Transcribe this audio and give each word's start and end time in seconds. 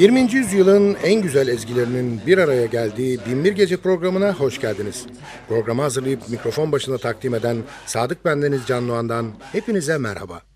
...20. 0.00 0.34
yüzyılın 0.34 0.96
en 1.04 1.22
güzel 1.22 1.48
ezgilerinin 1.48 2.20
bir 2.26 2.38
araya 2.38 2.66
geldiği 2.66 3.18
Binbir 3.26 3.52
Gece 3.52 3.76
programına 3.76 4.32
hoş 4.34 4.60
geldiniz. 4.60 5.06
Programı 5.48 5.82
hazırlayıp 5.82 6.28
mikrofon 6.28 6.72
başında 6.72 6.98
takdim 6.98 7.34
eden 7.34 7.56
Sadık 7.86 8.24
Bendeniz 8.24 8.60
Can 8.66 8.88
Doğan'dan 8.88 9.26
hepinize 9.52 9.98
merhaba. 9.98 10.49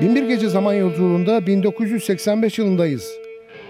Binbir 0.00 0.22
Gece 0.22 0.48
Zaman 0.48 0.74
Yolculuğunda 0.74 1.46
1985 1.46 2.58
yılındayız. 2.58 3.12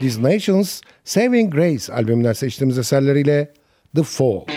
These 0.00 0.22
Nations 0.22 0.80
Saving 1.04 1.54
Grace 1.54 1.92
albümünden 1.92 2.32
seçtiğimiz 2.32 2.78
eserleriyle 2.78 3.52
The 3.96 4.02
Fall. 4.02 4.53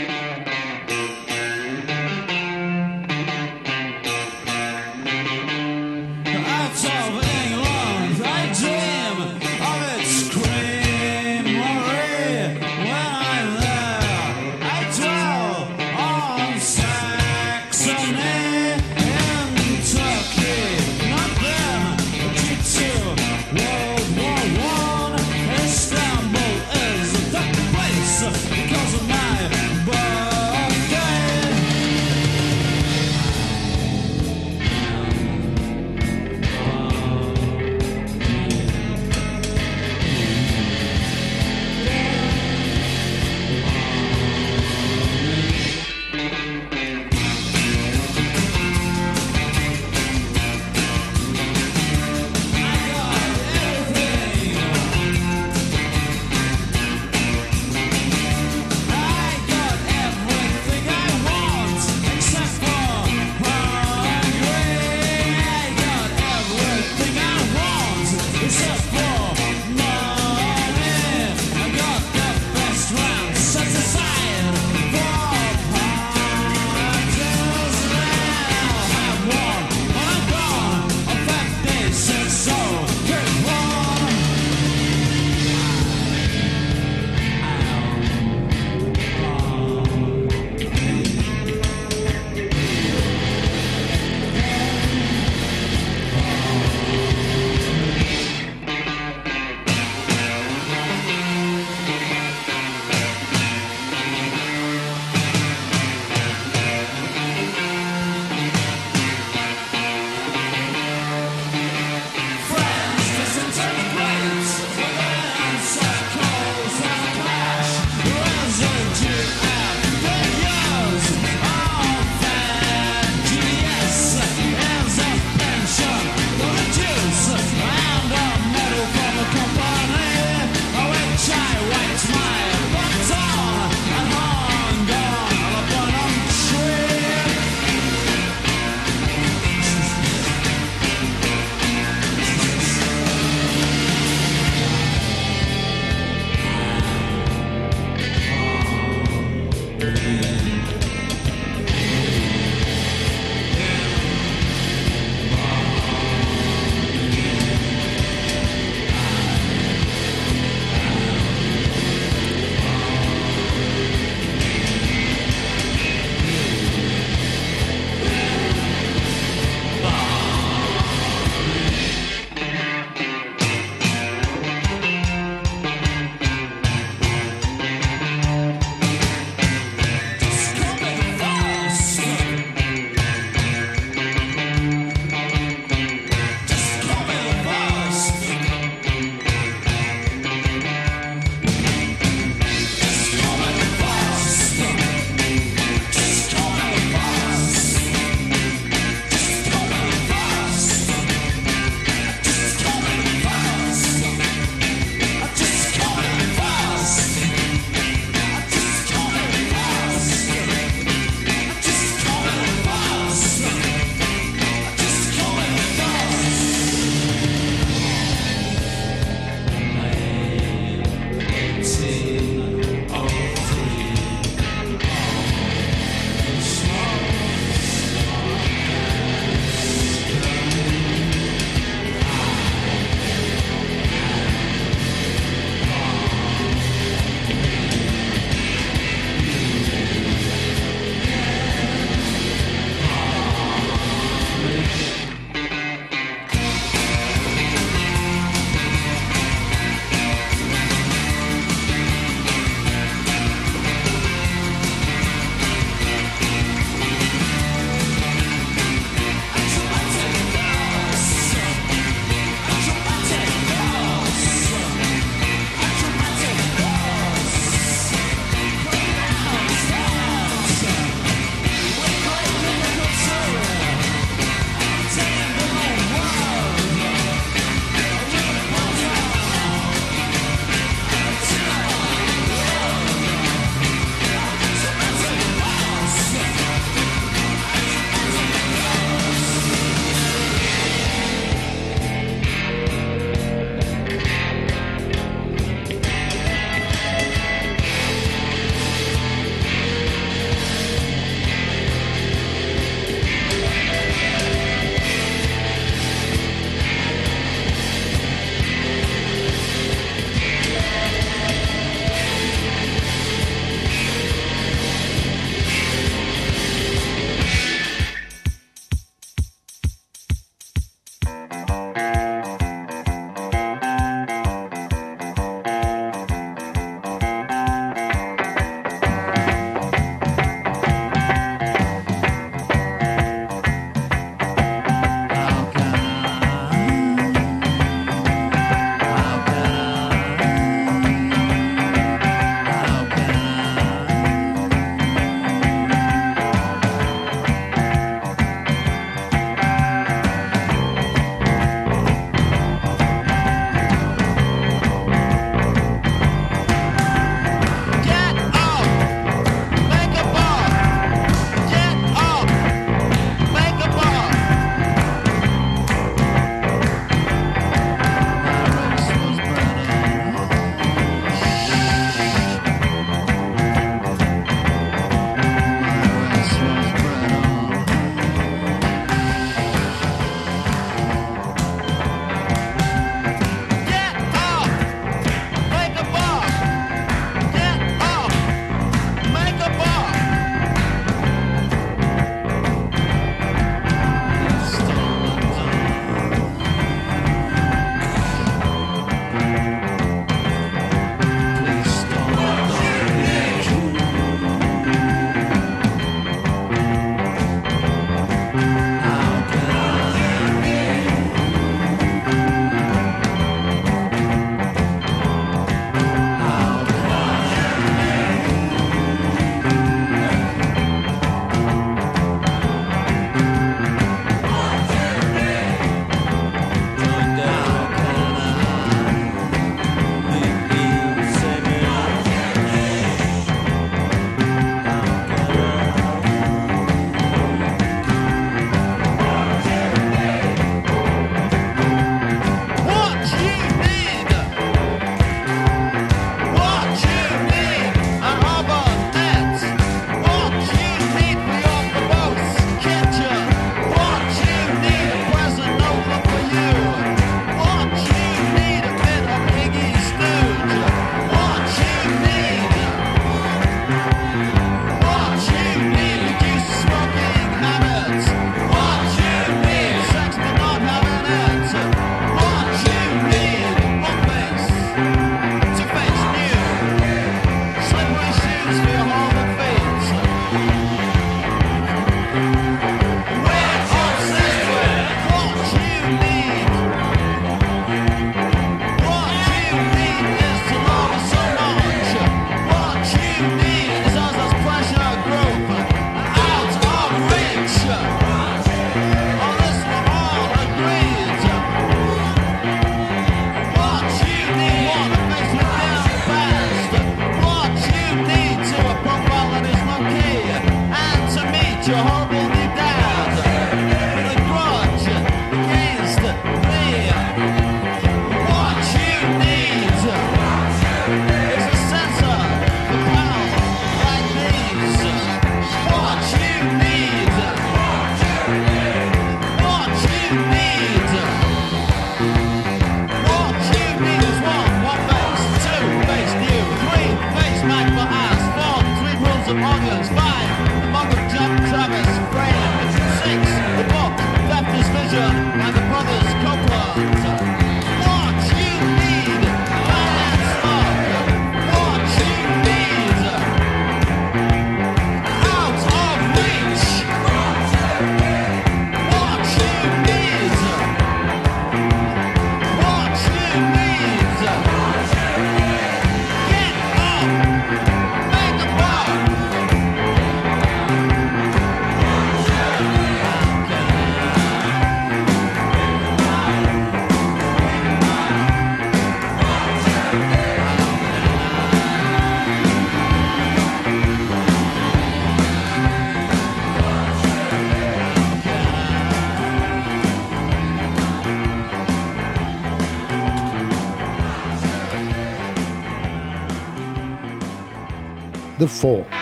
four. 598.58 598.97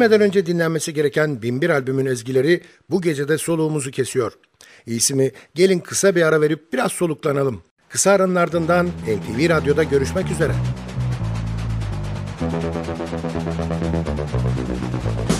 Ölmeden 0.00 0.20
önce 0.20 0.46
dinlenmesi 0.46 0.94
gereken 0.94 1.42
Binbir 1.42 1.70
albümün 1.70 2.06
ezgileri 2.06 2.60
bu 2.90 3.02
gecede 3.02 3.38
soluğumuzu 3.38 3.90
kesiyor. 3.90 4.32
İyisi 4.86 5.14
mi 5.14 5.30
gelin 5.54 5.78
kısa 5.78 6.14
bir 6.14 6.22
ara 6.22 6.40
verip 6.40 6.72
biraz 6.72 6.92
soluklanalım. 6.92 7.62
Kısa 7.88 8.10
aranın 8.10 8.34
ardından 8.34 8.86
NTV 8.86 9.48
Radyo'da 9.48 9.82
görüşmek 9.82 10.30
üzere. 10.30 10.52
Thank 14.80 15.30
you. 15.30 15.39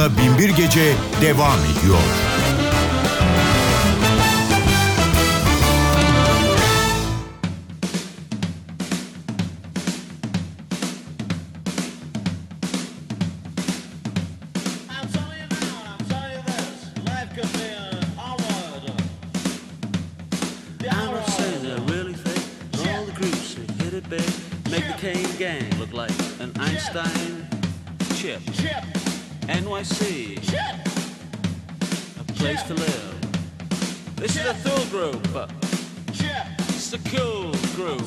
Radyo'na 0.00 0.16
Binbir 0.18 0.48
Gece 0.48 0.94
devam 1.22 1.58
ediyor. 1.64 1.98
Make 24.70 24.86
the 24.86 24.94
Kane 25.00 25.38
gang 25.38 25.78
look 25.80 25.92
like 25.92 26.10
an 26.40 26.52
Einstein 26.60 27.46
chip. 28.16 28.40
chip. 28.54 28.99
NYC. 29.50 30.40
Shit. 30.44 30.60
A 32.20 32.24
place 32.34 32.60
yeah. 32.60 32.66
to 32.68 32.74
live. 32.74 34.16
This 34.16 34.36
yeah. 34.36 34.42
is 34.42 34.48
a 34.48 34.54
thrill 34.54 35.10
group. 35.10 35.26
Yeah. 36.14 36.54
It's 36.68 36.92
a 36.92 36.98
cool 37.10 37.50
group. 37.74 38.00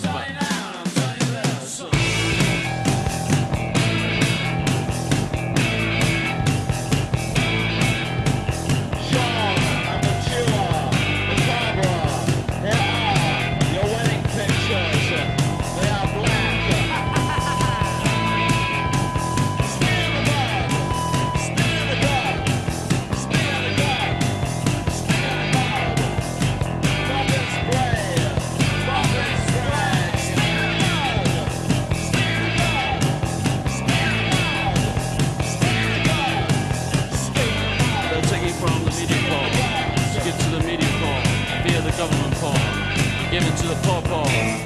give 43.34 43.48
it 43.48 43.58
to 43.58 43.67
the 43.67 43.74
pawpaws. 43.82 44.62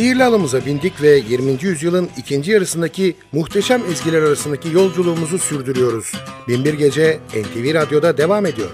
Sihirli 0.00 0.24
alımıza 0.24 0.66
bindik 0.66 1.02
ve 1.02 1.22
20. 1.28 1.58
yüzyılın 1.60 2.08
ikinci 2.16 2.50
yarısındaki 2.50 3.16
muhteşem 3.32 3.82
ezgiler 3.92 4.22
arasındaki 4.22 4.68
yolculuğumuzu 4.68 5.38
sürdürüyoruz. 5.38 6.12
Binbir 6.48 6.74
Gece 6.74 7.18
NTV 7.28 7.74
Radyo'da 7.74 8.16
devam 8.16 8.46
ediyor. 8.46 8.70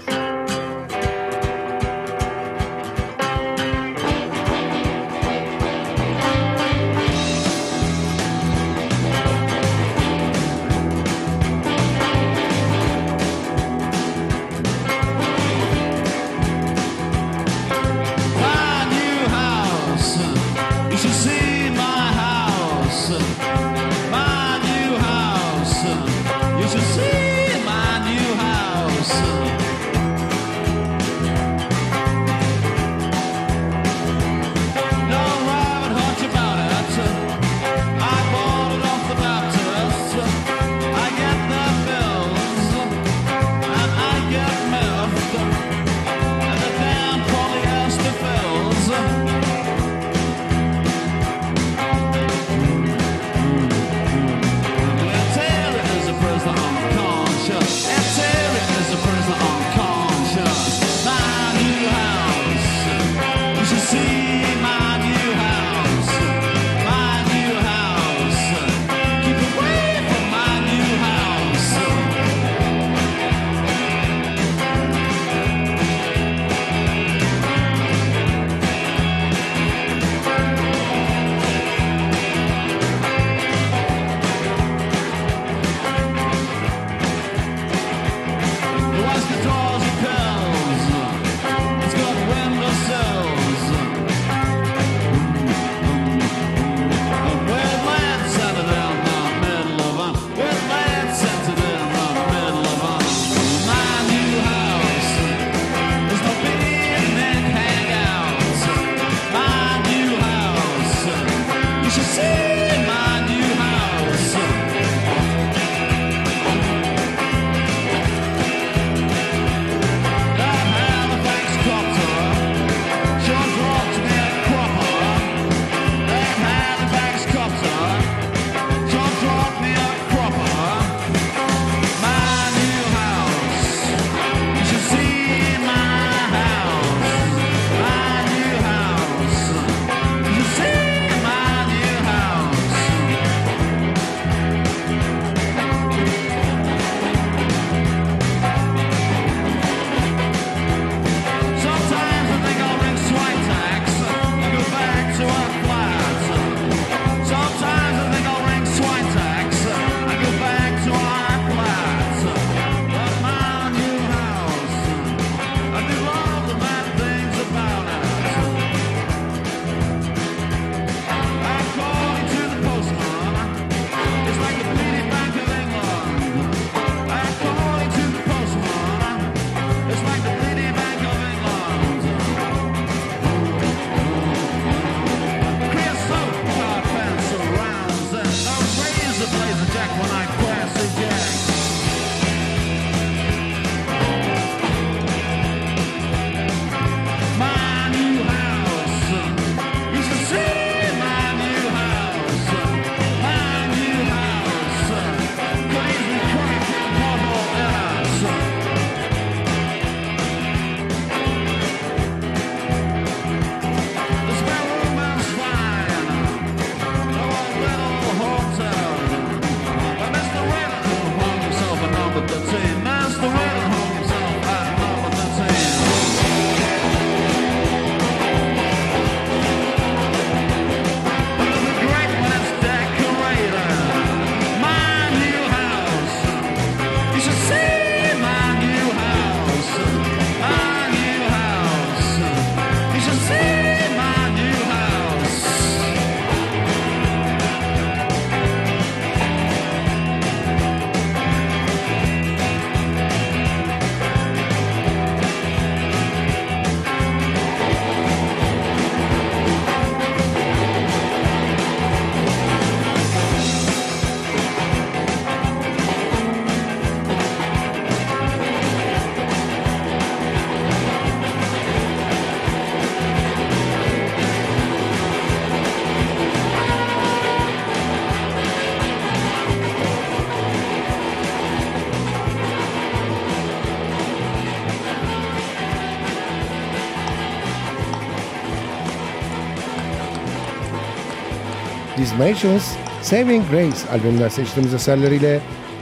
Nations, 292.19 292.75
Saving 293.01 293.49
Grace 293.51 293.89
albümler 293.91 294.29
seçtiğimiz 294.29 294.73
eserleriyle 294.73 295.39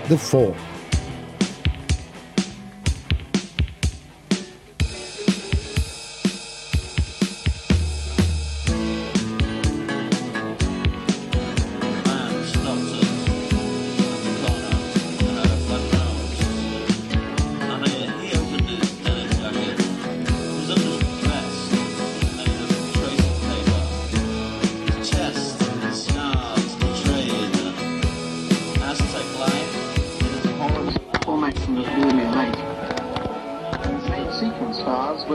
The 0.09 0.17
Fall. 0.17 0.51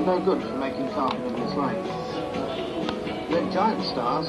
no 0.06 0.18
good 0.20 0.42
for 0.42 0.56
making 0.56 0.88
carbon 0.90 1.22
in 1.22 1.32
this 1.34 1.54
lake. 1.54 1.84
Let 3.30 3.52
giant 3.52 3.84
stars. 3.84 4.28